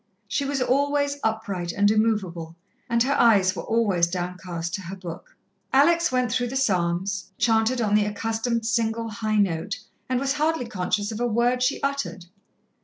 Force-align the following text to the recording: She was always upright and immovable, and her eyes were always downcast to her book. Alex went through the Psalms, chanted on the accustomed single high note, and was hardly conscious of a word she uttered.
She 0.27 0.45
was 0.45 0.63
always 0.63 1.19
upright 1.23 1.71
and 1.71 1.91
immovable, 1.91 2.55
and 2.89 3.03
her 3.03 3.13
eyes 3.13 3.55
were 3.55 3.61
always 3.61 4.07
downcast 4.07 4.73
to 4.73 4.81
her 4.81 4.95
book. 4.95 5.37
Alex 5.71 6.11
went 6.11 6.31
through 6.31 6.47
the 6.47 6.55
Psalms, 6.55 7.31
chanted 7.37 7.81
on 7.81 7.93
the 7.93 8.05
accustomed 8.05 8.65
single 8.65 9.09
high 9.09 9.37
note, 9.37 9.77
and 10.09 10.19
was 10.19 10.33
hardly 10.33 10.65
conscious 10.65 11.11
of 11.11 11.19
a 11.19 11.27
word 11.27 11.61
she 11.61 11.79
uttered. 11.83 12.25